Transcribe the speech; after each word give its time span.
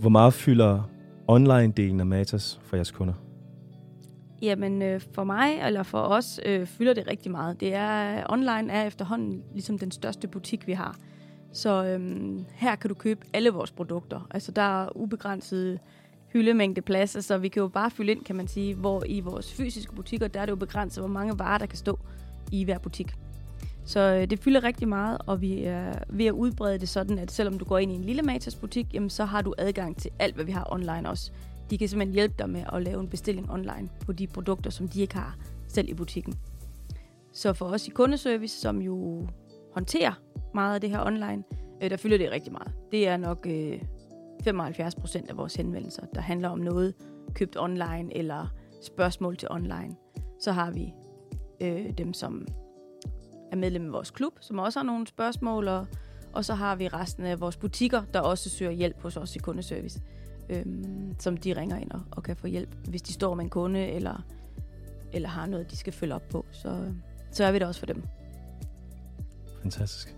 Hvor 0.00 0.08
meget 0.08 0.34
fylder 0.34 0.82
online-delen 1.28 2.00
af 2.00 2.06
Matas 2.06 2.60
for 2.62 2.76
jeres 2.76 2.90
kunder? 2.90 3.14
Jamen, 4.42 4.82
øh, 4.82 5.00
for 5.12 5.24
mig, 5.24 5.60
eller 5.66 5.82
for 5.82 6.00
os, 6.00 6.40
øh, 6.46 6.66
fylder 6.66 6.94
det 6.94 7.06
rigtig 7.06 7.30
meget. 7.30 7.60
Det 7.60 7.74
er, 7.74 8.22
online 8.28 8.72
er 8.72 8.86
efterhånden 8.86 9.42
ligesom 9.52 9.78
den 9.78 9.90
største 9.90 10.28
butik, 10.28 10.66
vi 10.66 10.72
har. 10.72 10.96
Så 11.52 11.84
øhm, 11.84 12.44
her 12.52 12.76
kan 12.76 12.88
du 12.88 12.94
købe 12.94 13.26
alle 13.32 13.50
vores 13.50 13.70
produkter. 13.70 14.26
Altså, 14.30 14.52
der 14.52 14.82
er 14.82 14.96
ubegrænset 14.96 15.78
hyldemængde 16.32 16.80
plads, 16.80 17.24
så 17.24 17.38
vi 17.38 17.48
kan 17.48 17.60
jo 17.60 17.68
bare 17.68 17.90
fylde 17.90 18.12
ind, 18.12 18.24
kan 18.24 18.36
man 18.36 18.48
sige, 18.48 18.74
hvor 18.74 19.02
i 19.06 19.20
vores 19.20 19.54
fysiske 19.54 19.94
butikker, 19.94 20.28
der 20.28 20.40
er 20.40 20.46
det 20.46 20.50
jo 20.50 20.56
begrænset, 20.56 21.02
hvor 21.02 21.08
mange 21.08 21.38
varer, 21.38 21.58
der 21.58 21.66
kan 21.66 21.78
stå 21.78 21.98
i 22.52 22.64
hver 22.64 22.78
butik. 22.78 23.14
Så 23.88 24.00
øh, 24.00 24.30
det 24.30 24.38
fylder 24.38 24.64
rigtig 24.64 24.88
meget, 24.88 25.18
og 25.26 25.40
vi 25.40 25.64
er 25.64 25.92
ved 26.08 26.26
at 26.26 26.32
udbrede 26.32 26.78
det 26.78 26.88
sådan, 26.88 27.18
at 27.18 27.30
selvom 27.30 27.58
du 27.58 27.64
går 27.64 27.78
ind 27.78 27.92
i 27.92 27.94
en 27.94 28.04
lille 28.04 28.22
Matas 28.22 28.56
butik, 28.56 28.94
jamen, 28.94 29.10
så 29.10 29.24
har 29.24 29.42
du 29.42 29.54
adgang 29.58 29.96
til 29.96 30.10
alt, 30.18 30.34
hvad 30.34 30.44
vi 30.44 30.52
har 30.52 30.72
online 30.72 31.10
også. 31.10 31.32
De 31.70 31.78
kan 31.78 31.88
simpelthen 31.88 32.14
hjælpe 32.14 32.34
dig 32.38 32.50
med 32.50 32.64
at 32.72 32.82
lave 32.82 33.00
en 33.00 33.08
bestilling 33.08 33.50
online 33.50 33.88
på 34.06 34.12
de 34.12 34.26
produkter, 34.26 34.70
som 34.70 34.88
de 34.88 35.00
ikke 35.00 35.14
har 35.14 35.36
selv 35.68 35.88
i 35.88 35.94
butikken. 35.94 36.34
Så 37.32 37.52
for 37.52 37.66
os 37.66 37.86
i 37.86 37.90
kundeservice, 37.90 38.60
som 38.60 38.82
jo 38.82 39.26
håndterer 39.74 40.12
meget 40.54 40.74
af 40.74 40.80
det 40.80 40.90
her 40.90 41.06
online, 41.06 41.44
øh, 41.82 41.90
der 41.90 41.96
fylder 41.96 42.18
det 42.18 42.30
rigtig 42.30 42.52
meget. 42.52 42.72
Det 42.92 43.08
er 43.08 43.16
nok 43.16 43.46
øh, 43.46 43.82
75 44.44 44.94
procent 44.94 45.30
af 45.30 45.36
vores 45.36 45.54
henvendelser, 45.54 46.02
der 46.14 46.20
handler 46.20 46.48
om 46.48 46.58
noget 46.58 46.94
købt 47.34 47.56
online 47.58 48.16
eller 48.16 48.46
spørgsmål 48.82 49.36
til 49.36 49.48
online. 49.50 49.94
Så 50.40 50.52
har 50.52 50.70
vi 50.70 50.92
øh, 51.60 51.98
dem, 51.98 52.12
som 52.12 52.46
er 53.52 53.56
medlem 53.56 53.86
af 53.86 53.92
vores 53.92 54.10
klub, 54.10 54.32
som 54.40 54.58
også 54.58 54.78
har 54.78 54.84
nogle 54.84 55.06
spørgsmål, 55.06 55.68
og, 55.68 55.86
og 56.32 56.44
så 56.44 56.54
har 56.54 56.76
vi 56.76 56.88
resten 56.88 57.24
af 57.24 57.40
vores 57.40 57.56
butikker, 57.56 58.02
der 58.14 58.20
også 58.20 58.50
søger 58.50 58.72
hjælp 58.72 59.02
hos 59.02 59.16
os 59.16 59.36
i 59.36 59.38
kundeservice, 59.38 60.00
øhm, 60.48 61.14
som 61.18 61.36
de 61.36 61.56
ringer 61.56 61.76
ind 61.76 61.90
og, 61.90 62.00
og 62.10 62.22
kan 62.22 62.36
få 62.36 62.46
hjælp, 62.46 62.74
hvis 62.88 63.02
de 63.02 63.12
står 63.12 63.34
med 63.34 63.44
en 63.44 63.50
kunde, 63.50 63.86
eller, 63.86 64.24
eller 65.12 65.28
har 65.28 65.46
noget, 65.46 65.70
de 65.70 65.76
skal 65.76 65.92
følge 65.92 66.14
op 66.14 66.28
på. 66.30 66.46
Så, 66.50 66.68
øh, 66.68 66.92
så 67.30 67.44
er 67.44 67.52
vi 67.52 67.58
der 67.58 67.66
også 67.66 67.80
for 67.80 67.86
dem. 67.86 68.02
Fantastisk. 69.62 70.17